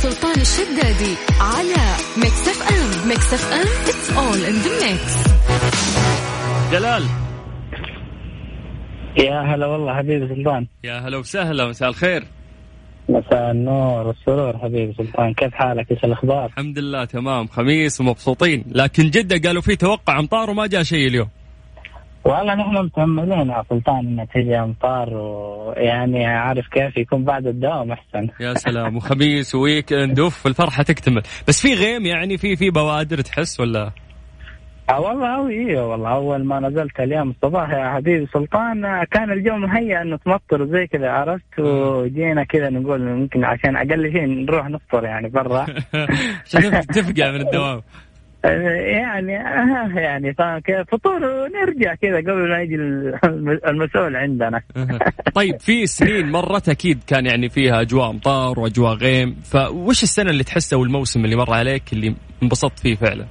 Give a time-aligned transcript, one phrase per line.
[0.00, 5.14] وسلطان الشدادي على Mix FM Mix FM it's all in the mix
[6.72, 7.02] جلال.
[9.16, 10.66] يا هلا والله حبيبي سلطان.
[10.84, 12.24] يا هلا وسهلا مساء الخير.
[13.08, 15.34] مساء النور والسرور حبيبي سلطان.
[15.34, 17.46] كيف حالك؟ إيش الأخبار؟ الحمد لله تمام.
[17.46, 18.64] خميس ومبسوطين.
[18.68, 21.28] لكن جدة قالوا في توقع امطار وما جاء شيء اليوم.
[22.24, 28.28] والله نحن متأملين يا سلطان ان تجي أمطار ويعني عارف كيف يكون بعد الدوام أحسن.
[28.40, 31.22] يا سلام وخميس وويكند أوف الفرحة تكتمل.
[31.48, 33.92] بس في غيم يعني في في بوادر تحس ولا؟
[34.90, 39.56] آه والله هو أيوه والله أول ما نزلت اليوم الصباح يا حبيبي سلطان كان الجو
[39.56, 45.04] مهيأ إنه تمطر زي كذا عرفت؟ وجينا كذا نقول ممكن عشان أقل شيء نروح نفطر
[45.04, 45.66] يعني برا.
[46.46, 47.82] عشان تفقع من الدوام.
[48.44, 50.34] يعني آه يعني
[50.92, 52.74] فطور ونرجع كذا قبل ما يجي
[53.68, 54.62] المسؤول عندنا
[55.34, 60.44] طيب في سنين مرت أكيد كان يعني فيها أجواء أمطار وأجواء غيم فوش السنة اللي
[60.44, 63.26] تحسها والموسم اللي مر عليك اللي انبسطت فيه فعلا؟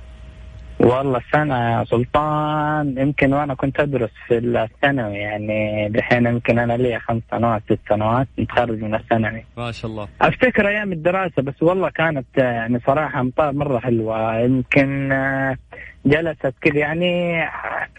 [0.80, 7.00] والله السنة يا سلطان يمكن وأنا كنت أدرس في الثانوي يعني دحين يمكن أنا لي
[7.00, 9.46] خمس سنوات ست سنوات متخرج من الثانوي.
[9.58, 10.08] ما شاء الله.
[10.22, 14.40] أفتكر أيام الدراسة بس والله كانت يعني صراحة أمطار مرة حلوة.
[14.40, 15.10] يمكن
[16.06, 17.44] جلست كذا يعني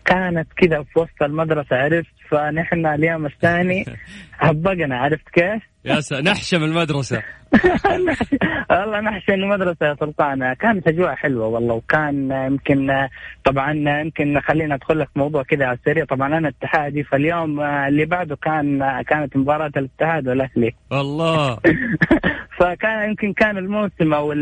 [0.04, 3.84] كانت كذا في وسط المدرسة عرفت؟ فنحن اليوم الثاني
[4.38, 7.22] هبقنا عرفت كيف؟ يا سلام نحشم المدرسة.
[8.70, 10.52] والله نحشم المدرسة يا سلطان.
[10.52, 13.08] كانت أجواء حلوة والله وكان يمكن
[13.44, 16.04] طبعا يمكن خلينا أدخل لك موضوع كذا على السريع.
[16.04, 20.74] طبعا أنا اتحادي فاليوم اللي بعده كان كانت مباراة الاتحاد والأهلي.
[20.90, 21.58] والله
[22.58, 24.32] فكان يمكن كان الموسم أو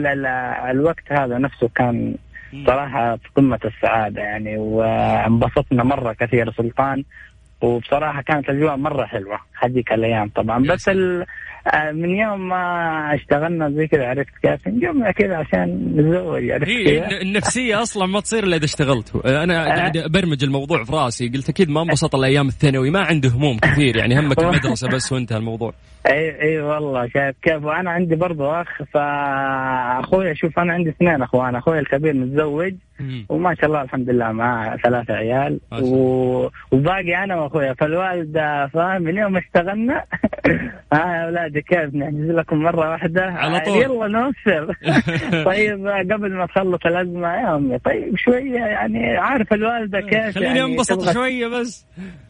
[0.70, 2.14] الوقت هذا نفسه كان
[2.66, 7.04] صراحة في قمة السعادة يعني وانبسطنا مرة كثير سلطان.
[7.60, 9.38] وبصراحة كانت الأجواء مرة حلوة.
[9.58, 10.62] هذيك الأيام طبعا.
[10.62, 10.90] بس
[11.92, 17.82] من يوم ما اشتغلنا زي كذا عرفت كيف؟ نجمع كذا عشان نتزوج عرفت هي النفسية
[17.82, 19.26] أصلا ما تصير إلا إذا اشتغلت.
[19.26, 21.28] أنا قاعد أبرمج الموضوع في رأسي.
[21.28, 22.90] قلت أكيد ما انبسط الأيام الثانوي.
[22.90, 25.72] ما عنده هموم كثير يعني همك المدرسة بس وانتهى الموضوع.
[26.06, 27.64] إي إي والله شايف كيف.
[27.64, 31.54] وأنا عندي برضو أخ فاخويا شوف أنا عندي اثنين أخوان.
[31.54, 32.74] اخويا الكبير متزوج
[33.28, 35.60] وما شاء الله الحمد لله معاه ثلاثة عيال.
[35.82, 36.48] و...
[36.72, 37.74] وباقي أنا وأخويا.
[37.74, 40.04] فالوالدة فاهم من يوم اشتغلنا
[40.92, 43.82] ها يا اولادي كيف نحجز لكم مرة واحدة؟ على طول.
[43.82, 44.74] يلا نوفر
[45.50, 50.62] طيب قبل ما تخلص الأزمة يا أمي طيب شوية يعني عارف الوالدة كيف خليني يعني
[50.72, 51.12] انبسط.
[51.12, 51.86] شوية بس.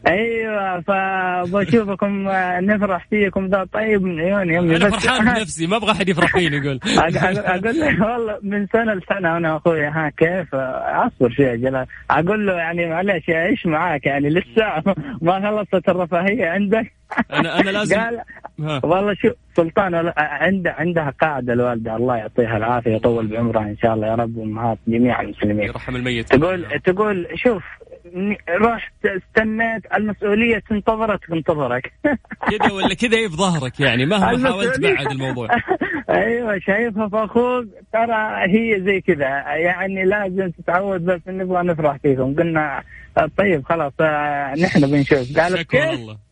[0.07, 2.29] أيوه فبشوفكم
[2.59, 3.63] نفرح فيكم ذا.
[3.73, 6.79] طيب من عيوني امي أنا فرحان بنفسي ما أبغى أحد يفرح فيني يقول.
[6.87, 11.85] أقول له والله من سنة لسنة أنا واخوي ها كيف؟ أصبر شوي جلال.
[12.11, 14.83] أقول له يعني معلش إيش معاك؟ يعني لسه
[15.21, 16.91] ما خلصت الرفاهية عندك؟
[17.33, 18.21] أنا أنا لازم قال
[18.83, 24.07] والله شوف سلطان عنده عندها قاعدة الوالدة الله يعطيها العافية يطول بعمرها إن شاء الله
[24.07, 25.67] يا رب وامهات جميع المسلمين.
[25.67, 26.35] يرحم الميت.
[26.35, 27.63] تقول تقول شوف
[28.49, 31.93] رحت استنيت المسؤولية تنتظرك تنتظرك
[32.49, 35.47] كذا ولا كذا في ظهرك يعني مهما حاولت بعد الموضوع.
[36.09, 39.27] أيوه شايفها في أخوك ترى هي زي كذا.
[39.55, 42.35] يعني لازم تتعود بس نبغى نفرح فيكم.
[42.35, 42.83] قلنا
[43.37, 43.93] طيب خلاص
[44.61, 45.39] نحن بنشوف.
[45.39, 46.28] قالت كيف؟ والله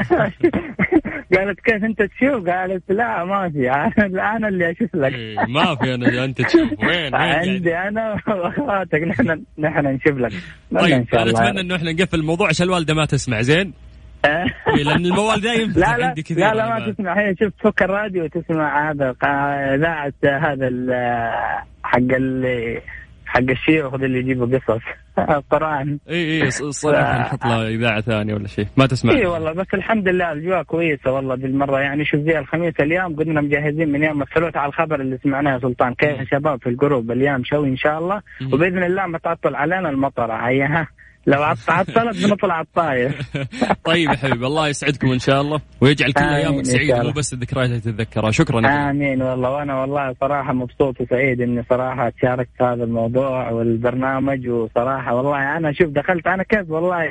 [1.36, 3.70] قالت كيف انت تشوف؟ قالت لا ما في.
[4.20, 5.12] أنا اللي أشوف لك.
[5.14, 6.70] إيه ما في أنا أنت تشوف.
[6.82, 9.02] وين؟ وين عندي أنا وأخواتك.
[9.02, 10.32] نحن نحن نشوف لك.
[10.80, 13.40] طيب أنا أتمنى إنه إحنا نقفل الموضوع عشان الوالدة ما تسمع.
[13.42, 13.72] زين؟
[14.24, 16.06] إيه لأن الموال دايم لا لا.
[16.06, 16.38] عندي كثير.
[16.38, 17.20] لا لا ما تسمع.
[17.20, 19.14] هي شوف تفك الراديو وتسمع هذا
[19.74, 20.68] إذاعة هذا
[21.84, 22.80] حق اللي
[23.26, 24.82] حق الشيوخ اللي يجيبوا قصص.
[25.30, 28.66] القران إي إي صراحة نحط له إذاعة ثانية ولا شيء.
[28.76, 29.12] ما تسمع.
[29.12, 31.80] إي والله بس الحمد لله الأجواء كويسة والله بالمرة.
[31.80, 35.58] يعني شوف زي الخميس اليوم قلنا مجهزين من يوم الثلاثاء على الخبر اللي سمعناه يا
[35.58, 35.94] سلطان.
[35.94, 38.22] كيف الشباب في ال group اليوم شوي إن شاء الله.
[38.52, 40.86] وبإذن الله ما تعطل علينا المطره هيا
[41.26, 43.18] لو عطلت بنطلع الطاير.
[43.84, 47.68] طيب يا حبيبي الله يسعدكم إن شاء الله ويجعل كل ايامك سعيدة مو بس الذكريات
[47.68, 48.30] اللي تتذكرها.
[48.30, 55.14] شكرا آمين والله وأنا والله صراحة مبسوط وسعيد إني صراحة شاركت هذا الموضوع والبرنامج وصراحة
[55.14, 57.02] والله أنا شوف دخلت أنا كيف والله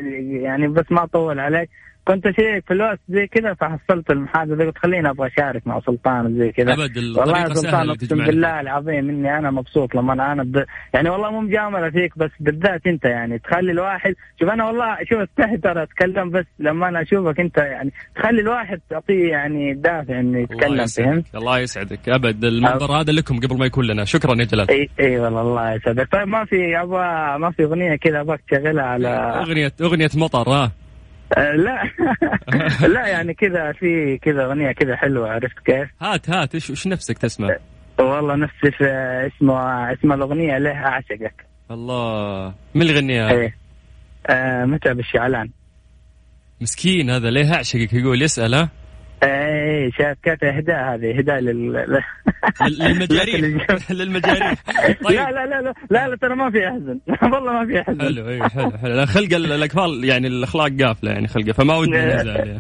[0.44, 1.70] يعني بس ما أطول عليك.
[2.10, 6.52] كنت اشيك في الوقت زي كذا فحصلت المحادثة قلت خليني أبغى أشارك مع سلطان زي
[6.52, 6.70] كذا.
[7.18, 10.66] والله يا سلطان أقسم بالله العظيم إني أنا مبسوط لما أنا, أنا ب...
[10.94, 15.20] يعني والله مو مجاملة فيك بس بالذات أنت يعني تخلي الواحد شوف أنا والله شوف
[15.20, 20.40] استحي ترى أتكلم بس لما أنا أشوفك أنت يعني تخلي الواحد تعطيه يعني دافع إنه
[20.40, 22.10] يتكلم فهمت؟ الله يسعدك.
[22.10, 24.06] أبد المنبر هذا لكم قبل ما يكون لنا.
[24.06, 24.72] شكرا يا جلال.
[24.72, 26.12] اي إي والله الله يسعدك.
[26.12, 30.72] طيب ما في أبغى ما في أغنية كذا أبغاك تشغلها على أغنية أغنية مطر ها.
[31.38, 31.84] لا
[32.94, 37.18] لا يعني كذا في كذا أغنية كذا حلوة عرفت كيف؟ هات هات إيش إيش نفسك
[37.18, 37.58] تسمع؟
[38.00, 43.56] والله نفس اسمه اسم الأغنية له أعشقك الله من اللي يغنيها؟ إيه
[44.28, 45.50] آه متعب الشعلان
[46.62, 48.70] مسكين هذا ليه أعشقك يقول يسأل ها؟
[49.24, 51.74] إيه شاكات إهداء هذه إهداء لل
[52.80, 53.36] للمجاريح
[53.92, 54.54] للمجاريح
[55.04, 55.18] طيب.
[55.18, 57.00] لا لا لا لا لا, ترى ما في أحزن.
[57.34, 58.02] والله ما في أحزن.
[58.02, 59.06] حلو اي حلو حلو.
[59.06, 62.60] خلق الاطفال يعني الأخلاق قافلة يعني خلقة فما ودي نزعل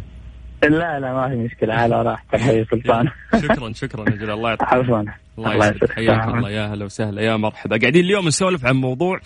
[0.63, 1.73] لا لا ما في مشكلة.
[1.73, 3.07] على راحتك حبيبي سلطان.
[3.44, 5.03] شكرا شكرا يا الله يعطيك عفوا.
[5.38, 5.91] الله يسعدك.
[5.91, 6.50] حياك الله.
[6.50, 7.21] يا هلا وسهلا.
[7.21, 7.77] يا مرحبا.
[7.77, 9.19] قاعدين اليوم نسولف عن موضوع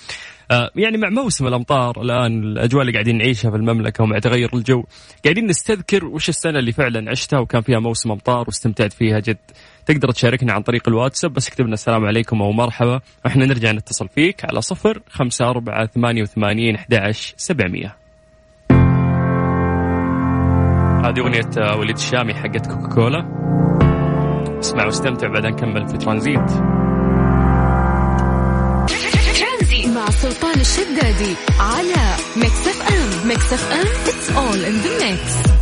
[0.51, 4.83] آه، يعني مع موسم الأمطار الآن الأجواء اللي قاعدين نعيشها في المملكة ومع تغير الجو.
[5.23, 9.37] قاعدين نستذكر وش السنة اللي فعلا عشتها وكان فيها موسم أمطار واستمتعت فيها جد.
[9.85, 11.33] تقدر تشاركنا عن طريق الواتساب.
[11.33, 12.99] بس اكتب لنا السلام عليكم أو مرحبا.
[13.27, 18.02] إحنا نرجع نتصل فيك على صفر خمسة أربعة ثمانية وثمانين أحد سبعمية.
[21.03, 23.25] هذه أغنية وليد الشامي حقت كوكا
[24.59, 26.51] اسمع واستمتع بعدين نكمل في ترانزيت.
[29.95, 35.53] مع سلطان الشدادي على Mix FM Mix FM it's all in the mix.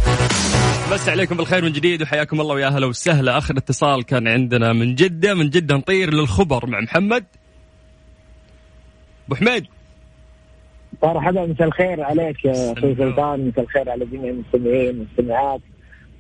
[0.93, 3.37] بس عليكم بالخير من جديد وحياكم الله ويا هلا وسهلا.
[3.37, 7.25] آخر اتصال كان عندنا من جدة من جدة نطير للخبر مع محمد.
[9.27, 9.65] أبو حميد.
[11.03, 15.61] مرحبا مساء الخير عليك يا أخوي سلطان مساء الخير على جميع المستمعين والمستمعات.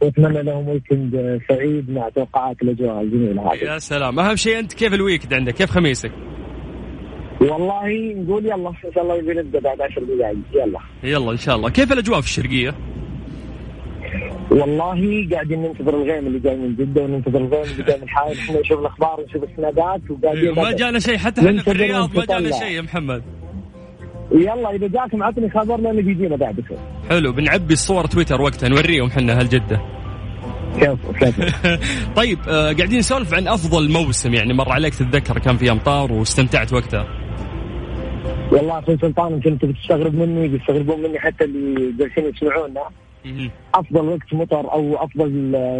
[0.01, 3.53] وأتمنى لهم weekend سعيد مع توقعات الأجواء الجميلة.
[3.53, 4.19] هذه يا سلام.
[4.19, 6.11] أهم شيء أنت كيف ال weekend عندك؟ كيف خميسك؟
[7.41, 10.37] والله نقول يلا إن شاء الله يبي نبدأ بعد 10 دقائق.
[10.53, 10.79] يلا.
[11.03, 11.69] يلا إن شاء الله.
[11.69, 12.75] كيف الأجواء في الشرقية؟
[14.51, 18.59] والله قاعدين ننتظر الغيم اللي جاي من جدة وننتظر الغيم اللي جاي من حائل إحنا
[18.59, 21.17] نشوف الأخبار ونشوف السنابات وقاعدين ما جانا شيء.
[21.17, 23.23] حتى إحنا في الرياض ما جانا شيء يا محمد.
[24.31, 26.63] يلا إذا جاكم عطني خبر لأنه بيجينا بعد
[27.09, 29.81] حلو بنعبي الصور تويتر وقتها نوريهم إحنا هالجدة.
[32.19, 36.73] طيب آه قاعدين نسولف عن أفضل موسم يعني مر عليك تتذكر كان في امطار واستمتعت
[36.73, 37.07] وقتها؟
[38.51, 42.81] والله أخوي سلطان يمكن أنت بتستغرب مني بيستغربون مني حتى اللي جالسين يسمعونا.
[43.75, 45.31] أفضل وقت مطر أو أفضل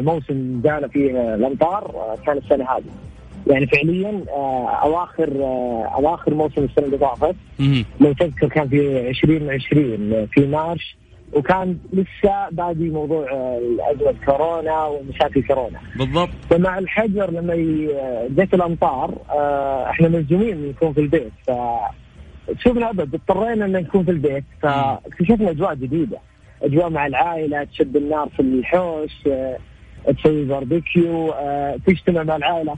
[0.03, 2.83] موسم جانا فيه الامطار آه، كان السنة هذه.
[3.47, 7.35] يعني فعليا آه، أواخر آه، أواخر موسم السنة اللي طافت.
[7.99, 10.97] لو تذكر كان في 2020 في مارش
[11.33, 13.25] وكان لسه باقي موضوع
[13.91, 15.79] أزمة كورونا ومشاكل كورونا.
[15.95, 16.29] بالضبط.
[16.49, 17.55] فمع الحجر لما
[18.29, 19.17] جت الأمطار
[19.89, 21.31] إحنا ملزومين نكون في البيت.
[21.47, 21.51] ف
[22.59, 24.43] شفنا أبد اضطرينا ان نكون في البيت.
[24.61, 26.17] فاكتشفنا أجواء جديدة.
[26.63, 29.57] أجواء مع العائلة تشد النار في الحوش آه،
[30.17, 32.75] تسوي باربيكيو آه، تجتمع مع العائلة.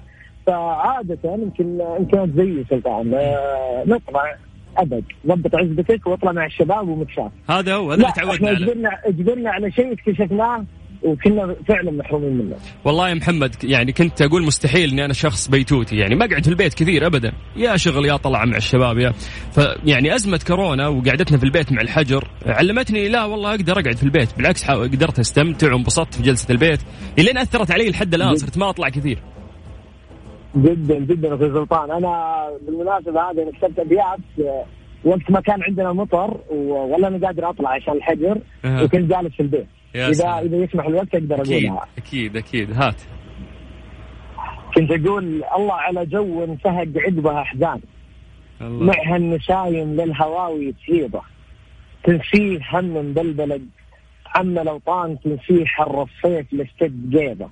[0.48, 3.14] فعادة يمكن إن كانت زي سلطان.
[3.14, 4.36] آه، نطلع
[4.78, 5.04] أبد.
[5.28, 7.32] ضبط عزبتك وأطلع مع الشباب ومتشاف.
[7.50, 10.66] هذا هو هذا اللي تعودنا عليه اجبرنا اجبرنا على شيء اكتشفناه
[11.04, 12.56] وكنا فعلا محرومين منه.
[12.86, 15.96] والله يا محمد يعني كنت أقول مستحيل إني أنا شخص بيتوتي.
[15.98, 17.34] يعني ما أقعد في البيت كثير ابدا.
[17.56, 19.14] يا شغل يا طلع مع الشباب يا
[19.52, 24.38] فيعني أزمة كورونا وقعدتنا في البيت مع الحجر علمتني لا والله أقدر أقعد في البيت.
[24.38, 26.80] بالعكس قدرت أستمتع وانبسطت في جلسة البيت.
[27.20, 29.20] إلين أثرت علي لحد الآن صرت ما أطلع كثير.
[30.56, 31.92] جدا جدا أخوي سلطان.
[31.92, 34.20] أنا بالمناسبة هذه كتبت ابيات
[35.04, 39.68] وقت ما كان عندنا مطر ولا أنا قادر أطلع عشان الحجر وكنت جالس في البيت.
[39.96, 40.46] اذا سلام.
[40.46, 43.02] إذا يسمح الوقت أقدر اقولها أكيد أكيد هات.
[44.76, 47.80] كنت أقول الله على جو انتهق عقبها أحزان.
[48.62, 48.86] الله.
[48.86, 51.22] معها النسايم للهواوي تهيبه
[52.04, 53.68] تنسيه هم بالبلد
[54.36, 57.50] عم لو طان تنسيه حر الصيف لستد جيبه.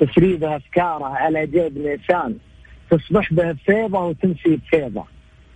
[0.00, 2.36] تسريبها افكاره على جيب نيسان.
[2.90, 5.04] تصبح به بفيضه وتنسي بفيضة.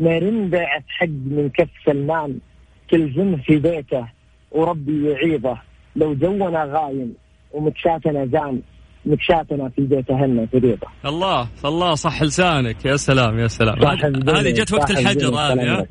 [0.00, 2.38] باعت حق من كف سلمان.
[2.90, 4.08] تلزمه في بيته
[4.50, 5.58] وربي يعيضه.
[5.96, 7.14] لو جونا غايم
[7.52, 8.60] ومكشاتنا زان
[9.06, 12.84] مكشاتنا في بيت اهلنا في ريضه الله الله صح لسانك.
[12.84, 13.84] يا سلام يا سلام.
[13.84, 15.86] هذه جت وقت الحجر هذه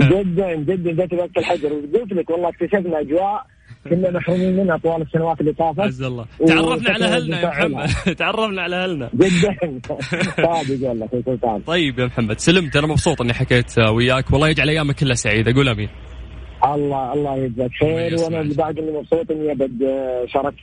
[0.00, 1.72] جدا جدا جت وقت الحجر.
[1.72, 3.46] وقلت لك والله اكتشفنا أجواء
[3.90, 6.26] كنا محرومين منها طوال السنوات اللي طافت؟ عز الله.
[6.46, 7.88] تعرفنا على أهلنا يا محمد.
[8.22, 9.10] تعرفنا على أهلنا.
[9.14, 9.80] جدا.
[10.36, 14.30] صادق والله في طيب يا محمد سلمت أنا مبسوط إني حكيت وياك.
[14.32, 15.52] والله يجعل أيامك كلها سعيدة.
[15.52, 15.88] قول آمين.
[16.64, 18.16] الله الله يجزاك خير.
[18.20, 19.86] وأنا بعد اني مبسوط إني أبد
[20.26, 20.56] شاركت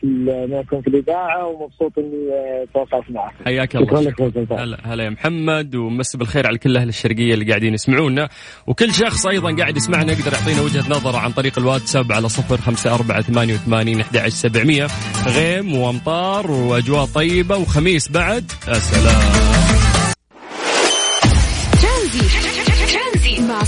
[0.52, 2.32] معكم في الإذاعة ومبسوط إني
[2.74, 3.34] تواصلت معك.
[3.46, 3.88] حياك الله.
[3.88, 8.30] شكرا لك هلا هلا يا محمد ومس بالخير على كل أهل الشرقية اللي قاعدين يسمعونا.
[8.68, 12.96] وكل شخص أيضا قاعد يسمعنا يقدر يعطينا وجهة نظره عن طريق الواتساب على صفر خمسة
[12.96, 14.88] أربعة ثمانية وثمانين أحد سبعمية.
[15.28, 18.52] غيم وأمطار وأجواء طيبة وخميس بعد.
[18.68, 19.55] يا سلام.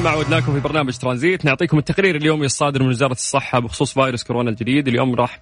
[0.00, 1.44] ما عودناكم في برنامج ترانزيت.
[1.44, 4.88] نعطيكم التقرير اليومي الصادر من وزارة الصحة بخصوص فيروس كورونا الجديد.
[4.88, 5.40] اليوم راح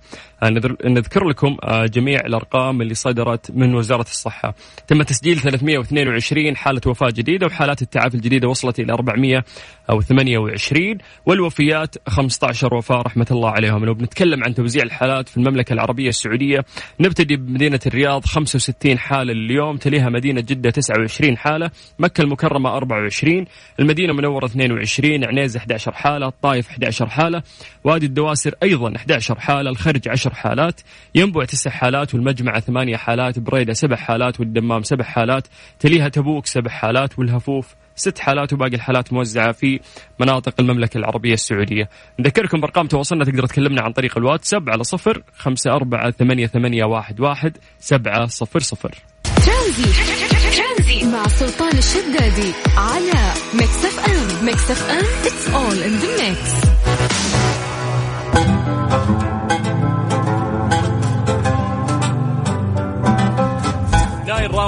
[0.84, 4.54] نذكر لكم آه، جميع الأرقام اللي صدرت من وزارة الصحة.
[4.86, 13.02] تم تسجيل 322 حالة وفاة جديدة وحالات التعافي الجديدة وصلت إلى 428 والوفيات 15 وفاة
[13.02, 13.84] رحمة الله عليهم.
[13.84, 16.64] لو بنتكلم عن توزيع الحالات في المملكة العربية السعودية
[17.00, 23.44] نبتدي بمدينة الرياض 65 حالة اليوم تليها مدينة جدة 29 حالة مكة المكرمة 24
[23.80, 24.12] المدينة
[24.44, 27.42] المنورة 22 عنيزة 11 حالة الطايف 11 حالة
[27.84, 30.80] وادي الدواسر أيضا 11 حالة الخرج 10 حالات
[31.14, 35.46] ينبع 9 حالات والمجمعة 8 حالات بريدة 7 حالات والدمام 7 حالات
[35.78, 39.80] تليها تبوك 7 حالات والهفوف ست حالات وباقي الحالات موزعة في
[40.20, 41.88] مناطق المملكة العربية السعودية.
[42.18, 47.20] نذكركم بأرقام تواصلنا تقدر تكلمنا عن طريق الواتساب على صفر خمسة أربعة ثمانية, ثمانية واحد,
[47.20, 48.94] واحد سبعة صفر صفر.
[49.24, 50.39] ترانزيت
[50.90, 54.44] مع سلطان الشدادي على ميكس اف ام.
[54.44, 56.40] ميكس اف ام it's all in the mix.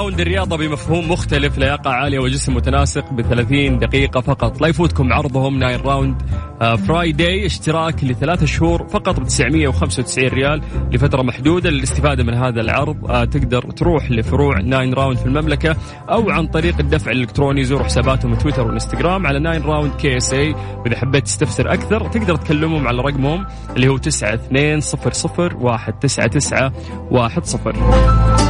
[0.03, 4.61] راوند الرياضة بمفهوم مختلف لياقة عالية وجسم متناسق ب 30 دقيقة فقط.
[4.61, 6.21] لا يفوتكم عرضهم ناين راوند.
[6.87, 13.11] Friday اشتراك لثلاثة شهور فقط ب 995 ريال لفترة محدودة للاستفادة من هذا العرض.
[13.11, 15.75] آه، تقدر تروح لفروع ناين راوند في المملكة
[16.09, 17.63] أو عن طريق الدفع الإلكتروني.
[17.63, 20.55] زوروا حساباتهم تويتر وإنستغرام على ناين راوند كي إس إي.
[20.77, 23.45] وإذا حبيت تستفسر أكثر تقدر تكلمهم على رقمهم
[23.75, 26.71] اللي هو 9200 199
[27.11, 28.42] 10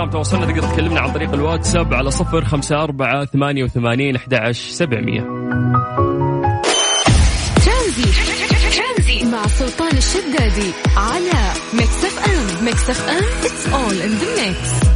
[0.00, 4.70] ارقام تواصلنا تقدر تكلمنا عن طريق الواتساب على صفر خمسة أربعة ثمانية وثمانين أحد عشر
[4.70, 5.20] سبعمية.
[9.32, 12.64] مع سلطان الشدادي على ميكس إف إم.
[12.64, 14.89] ميكس إف إم it's all in the mix.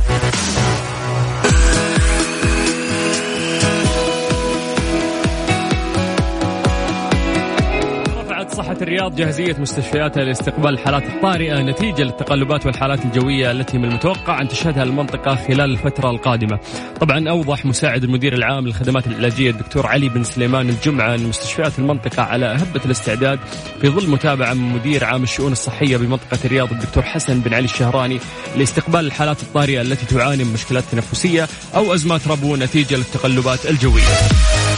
[8.54, 14.48] صحة الرياض جاهزية مستشفياتها لاستقبال الحالات الطارئة نتيجة للتقلبات والحالات الجوية التي من المتوقع أن
[14.48, 16.58] تشهدها المنطقة خلال الفترة القادمة.
[17.00, 22.22] طبعا أوضح مساعد المدير العام للخدمات العلاجية الدكتور علي بن سليمان الجمعة أن مستشفيات المنطقة
[22.22, 23.38] على أهبة الاستعداد
[23.80, 28.18] في ظل متابعة من مدير عام الشؤون الصحية بمنطقة الرياض الدكتور حسن بن علي الشهراني
[28.56, 34.73] لاستقبال الحالات الطارئة التي تعاني من مشكلات تنفسية أو أزمات ربو نتيجة للتقلبات الجوية.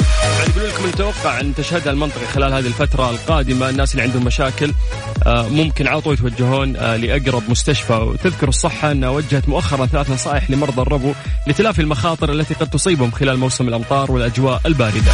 [0.66, 4.73] لكم نتوقع أن تشهدها المنطقة خلال هذه الفترة القادمة الناس اللي عندهم مشاكل
[5.26, 10.50] آه، ممكن على طول يتوجهون آه، لأقرب مستشفى وتذكر الصحة انها وجهت مؤخرا ثلاث نصائح
[10.50, 11.12] لمرضى الربو
[11.46, 15.12] لتلافي المخاطر التي قد تصيبهم خلال موسم الأمطار والأجواء الباردة.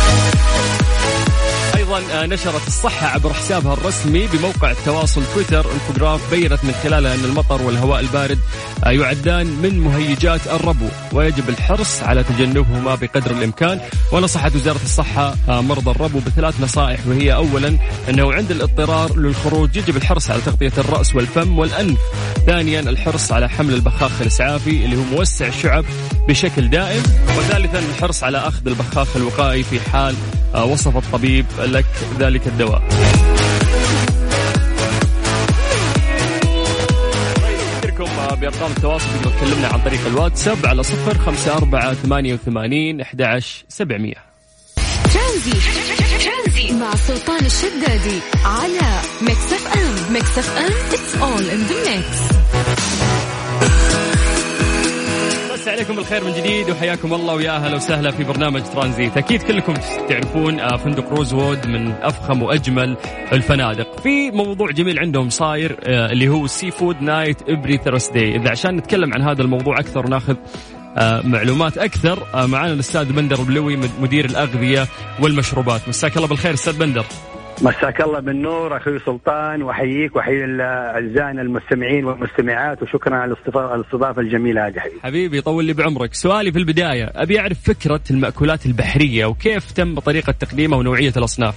[2.01, 5.67] آه، نشرت الصحة عبر حسابها الرسمي بموقع التواصل تويتر.
[5.73, 8.39] إنفوجراف بينت من خلالها أن المطر والهواء البارد
[8.85, 13.81] آه، يعدان من مهيجات الربو ويجب الحرص على تجنبهما بقدر الإمكان.
[14.13, 19.97] ونصحت وزارة الصحة آه، مرضى الربو بثلاث نصائح وهي اولا أنه عند الاضطرار للخروج يجب
[19.97, 21.99] الحرص على تغطية الرأس والفم والانف
[22.47, 25.85] ثانيا الحرص على حمل البخاخ الإسعافي اللي هو موسع الشعب
[26.29, 27.03] بشكل دائم.
[27.39, 30.15] وثالثا الحرص على أخذ البخاخ الوقائي في حال
[30.55, 31.82] وصف الطبيب لك
[32.19, 32.83] ذلك الدواء.
[38.41, 43.65] بأرقام التواصل تقدر تكلمنا عن طريق الواتساب على صفر خمسة أربعة ثمانية وثمانين أحد عشر
[43.69, 44.15] سبعمية.
[45.15, 46.73] ترانزيت.
[46.73, 50.13] مع سلطان الشدادي على ميكس أف أم.
[50.13, 52.32] ميكس أف أم it's all in the mix.
[55.63, 59.17] مسا عليكم بالخير من جديد وحياكم الله ويا أهلا وسهلا في برنامج ترانزيت.
[59.17, 59.75] أكيد كلكم
[60.09, 62.97] تعرفون آه، فندق روزوود من أفخم وأجمل
[63.33, 64.01] الفنادق.
[64.01, 68.77] في موضوع جميل عندهم صاير آه، اللي هو ال seafood night every Thursday إذا عشان
[68.77, 70.37] نتكلم عن هذا الموضوع أكثر وناخذ
[70.97, 74.89] آه، معلومات أكثر معنا الأستاذ بندر بلوي مدير الأغذية
[75.21, 75.89] والمشروبات.
[75.89, 77.05] مساك الله بالخير أستاذ بندر.
[77.63, 84.79] مساك الله بالنور أخوي سلطان وأحييك وأحيي أعزائنا المستمعين والمستمعات وشكرا على الاستضافة الجميلة هذه
[84.79, 85.01] حبيبي.
[85.03, 90.33] حبيبي طول لي بعمرك، سؤالي في البداية أبي أعرف فكرة المأكولات البحرية وكيف تم طريقة
[90.33, 91.55] تقديمها ونوعية الأصناف.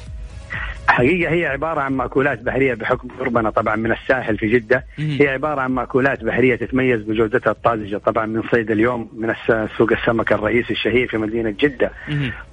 [0.88, 4.86] حقيقة هي عبارة عن مأكولات بحرية بحكم قربنا طبعا من الساحل في جدة.
[5.22, 9.34] هي عبارة عن مأكولات بحرية تتميز بجودتها الطازجة طبعا من صيد اليوم من
[9.77, 11.92] سوق السمك الرئيسي الشهير في مدينة جدة.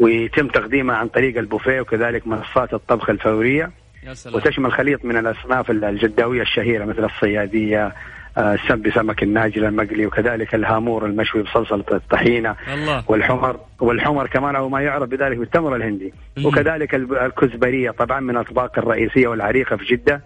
[0.00, 3.70] ويتم تقديمها عن طريق البوفيه وكذلك منصات الطبخ الفورية.
[4.36, 7.92] وتشمل خليط من الأصناف الجداوية الشهيرة مثل الصيادية
[8.38, 13.04] السم بسمك الناجل المقلي وكذلك الهامور المشوي بصلصة الطحينة الله.
[13.08, 16.12] والحمر والحمر كمان أو ما يعرف بذلك بالتمر الهندي.
[16.44, 20.20] وكذلك الكزبرية طبعا من الأطباق الرئيسية والعريقة في جدة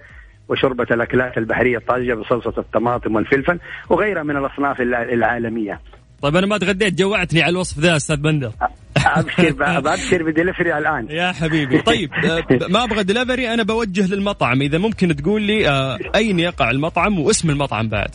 [0.49, 3.59] وشوربة الأكلات البحرية الطازجة بصلصة الطماطم والفلفل
[3.91, 5.81] وغيرها من الأصناف العالمية
[6.23, 8.53] طيب أنا ما تغديت جوعتني على الوصف ذا أستاذ بندر.
[8.97, 11.07] أبشر بابشر بدليفري الآن.
[11.11, 11.83] يا حبيبي.
[11.83, 14.63] طيب آه، ما أبغى دليفري أنا بوجه للمطعم.
[14.63, 18.11] إذا ممكن تقول لي آه، أين يقع المطعم واسم المطعم بعد؟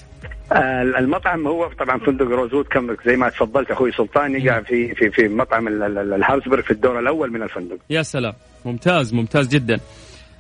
[0.51, 5.09] آه، المطعم هو طبعا فندق روزوود كم زي ما تفضلت أخوي سلطان يقع في في
[5.09, 5.67] في مطعم
[6.13, 8.33] الهاوسبرغ في الدور الأول من الفندق يا سلام.
[8.65, 9.79] ممتاز ممتاز جدا.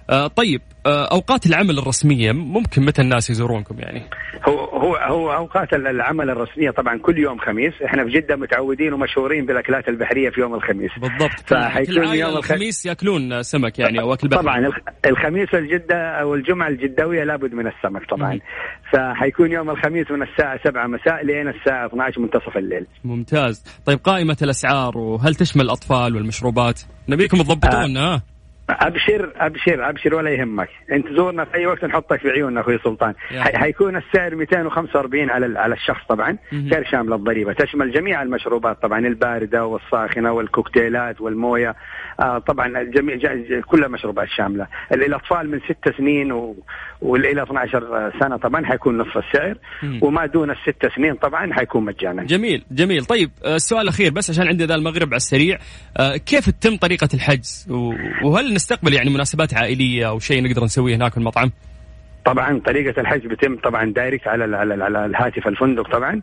[0.09, 4.01] آه طيب آه أوقات العمل الرسمية ممكن متى الناس يزورونكم يعني؟
[4.47, 9.45] هو هو هو أوقات العمل الرسمية طبعا كل يوم خميس، إحنا في جدة متعودين ومشهورين
[9.45, 10.91] بالأكلات البحرية في يوم الخميس.
[10.97, 14.43] بالضبط فحيكون يوم الخميس يأكلون سمك يعني أو أكل بحري.
[14.43, 14.71] طبعا
[15.05, 18.39] الخميس الجده أو الجمعة الجداويه لابد من السمك طبعا.
[18.93, 22.87] فحيكون يوم الخميس من الساعة 7 مساء لين الساعة 12 منتصف الليل.
[23.03, 28.21] ممتاز، طيب قائمة الأسعار وهل تشمل الأطفال والمشروبات؟ نبيكم تضبطون آه.
[28.71, 30.69] أبشر أبشر أبشر ولا يهمك.
[30.91, 33.13] أنت زورنا في أي وقت نحطك في عيوننا أخوي سلطان.
[33.39, 36.37] حيكون السعر 245 على على الشخص طبعا.
[36.53, 41.75] غير شامله الضريبة؟ تشمل جميع المشروبات طبعا الباردة والساخنة والكوكتيلات والموية.
[42.19, 43.17] آه طبعا الجميع
[43.67, 44.67] كل المشروبات شاملة.
[44.91, 46.55] الأطفال من ست سنين و...
[47.01, 49.57] والى 12 سنة طبعا حيكون نصف السعر
[50.01, 52.23] وما دون الست سنين طبعا حيكون مجانا.
[52.23, 53.05] جميل جميل.
[53.05, 55.57] طيب آه، السؤال الأخير بس عشان عندي ذا المغرب على السريع.
[55.97, 57.67] آه، كيف تتم طريقة الحجز؟
[58.23, 61.51] وهل نستقبل يعني مناسبات عائلية أو شيء نقدر نسويه هناك في المطعم؟
[62.25, 66.21] طبعا طريقة الحجز بتم طبعا direct على على على الهاتف الفندق طبعا.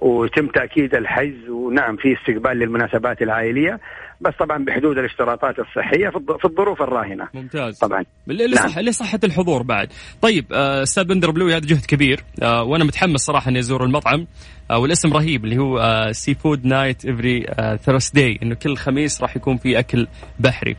[0.00, 3.80] وتم تأكيد الحجز ونعم في استقبال للمناسبات العائلية
[4.20, 7.28] بس طبعا بحدود الاشتراطات الصحية في الظروف الراهنة.
[7.34, 7.78] ممتاز.
[7.78, 8.04] طبعا.
[8.26, 8.76] لصح...
[8.76, 8.84] نعم.
[8.84, 9.88] لصحه الحضور بعد.
[10.22, 12.20] طيب آه، أستاذ بندر بلوي هذا جهد كبير.
[12.42, 14.26] آه وأنا متحمس صراحة إني أزور المطعم.
[14.70, 17.46] آه والاسم رهيب اللي هو seafood night every
[17.84, 20.06] Thursday إنه كل خميس راح يكون في أكل
[20.40, 20.76] بحري.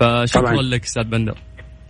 [0.00, 0.62] فشكرا.
[0.62, 1.38] لك أستاذ بندر.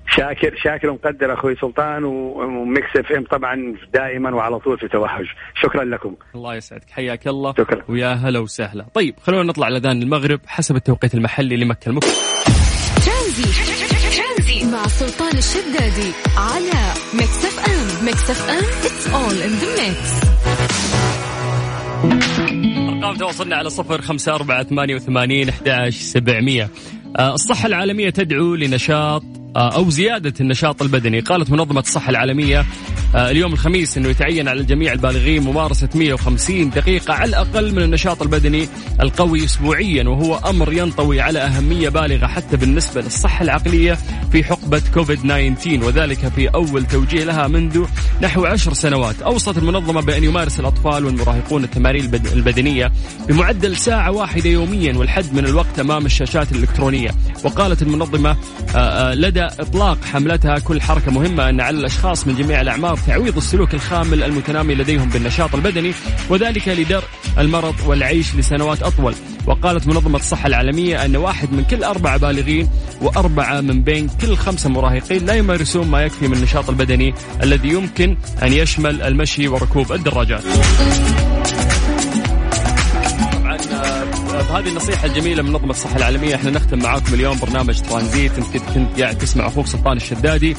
[0.08, 5.26] شاكر شاكر ومقدر أخوي سلطان وميكس إف إم طبعا دائما وعلى طول في توهج
[5.62, 6.14] شكرا لكم.
[6.34, 6.90] الله يسعدك.
[6.90, 7.54] حياك الله.
[7.58, 7.82] شكرا.
[7.88, 8.86] ويا هلا وسهلا.
[8.94, 12.16] طيب خلونا نطلع لاذان المغرب حسب التوقيت المحلي لمكه المكرمه
[13.06, 14.66] ترانزيت.
[14.72, 18.04] مع سلطان الشدادي على ميكس إف إم.
[18.06, 20.26] ميكس إف إم it's all in the mix
[22.88, 26.70] أرقام تواصلنا على صفر خمسة أربعة ثمانية وثمانين أحد سبعمية.
[27.18, 29.22] آه، الصحة العالمية تدعو لنشاط
[29.60, 31.20] أو زيادة النشاط البدني.
[31.20, 32.66] قالت منظمة الصحة العالمية
[33.14, 38.22] آه، اليوم الخميس أنه يتعين على الجميع البالغين ممارسة 150 دقيقة على الأقل من النشاط
[38.22, 38.68] البدني
[39.00, 43.98] القوي أسبوعيا وهو أمر ينطوي على أهمية بالغة حتى بالنسبة للصحة العقلية
[44.32, 47.84] في حقبة كوفيد 19 وذلك في أول توجيه لها منذ
[48.22, 49.22] نحو عشر سنوات.
[49.22, 52.92] أوصت المنظمة بأن يمارس الأطفال والمراهقون التمارين البدنية
[53.28, 57.10] بمعدل ساعة واحدة يوميا والحد من الوقت أمام الشاشات الإلكترونية.
[57.44, 58.36] وقالت المنظمة
[58.76, 63.74] آه، لدى إطلاق حملتها كل حركة مهمة أن على الأشخاص من جميع الأعمار تعويض السلوك
[63.74, 65.92] الخامل المتنامي لديهم بالنشاط البدني
[66.30, 67.04] وذلك لدرء
[67.38, 69.14] المرض والعيش لسنوات أطول.
[69.46, 72.68] وقالت منظمة الصحة العالمية أن واحد من كل أربعة بالغين
[73.02, 78.16] وأربعة من بين كل خمسة مراهقين لا يمارسون ما يكفي من النشاط البدني الذي يمكن
[78.42, 80.42] أن يشمل المشي وركوب الدراجات.
[84.48, 86.34] بهذه النصيحة الجميلة من منظمة الصحة العالمية.
[86.34, 88.32] إحنا نختم معاكم اليوم برنامج ترانزيت.
[88.38, 90.56] إنت كنت قاعد تسمع أخوك سلطان الشدادي.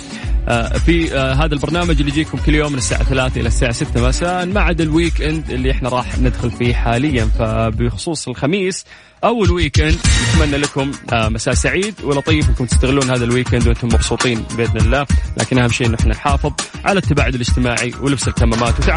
[0.47, 4.07] آه، في آه، هذا البرنامج اللي يجيكم كل يوم من الساعة 3 إلى الساعة 6
[4.07, 4.45] مساء.
[4.45, 7.29] ما عدا ال weekend اللي إحنا راح ندخل فيه حاليا.
[7.39, 8.85] فبخصوص الخميس
[9.23, 9.97] أو ال weekend
[10.35, 12.49] نتمنى لكم آه، مساء سعيد ولطيف.
[12.49, 15.05] انكم تستغلون هذا ال weekend وأنتم مبسوطين بإذن الله،
[15.37, 16.51] لكن أهم شيء إن إحنا نحافظ
[16.85, 18.89] على التباعد الاجتماعي ولبس الكمامات.